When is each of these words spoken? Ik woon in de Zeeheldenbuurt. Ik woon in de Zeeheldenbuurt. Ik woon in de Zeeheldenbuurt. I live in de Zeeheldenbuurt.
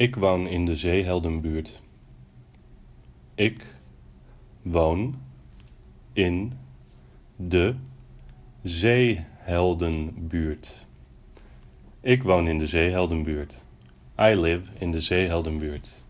Ik 0.00 0.16
woon 0.16 0.46
in 0.46 0.64
de 0.64 0.76
Zeeheldenbuurt. 0.76 1.82
Ik 3.34 3.74
woon 4.62 5.20
in 6.12 6.52
de 7.36 7.74
Zeeheldenbuurt. 8.62 10.86
Ik 12.00 12.22
woon 12.22 12.48
in 12.48 12.58
de 12.58 12.66
Zeeheldenbuurt. 12.66 13.64
I 14.20 14.34
live 14.34 14.72
in 14.78 14.90
de 14.90 15.00
Zeeheldenbuurt. 15.00 16.04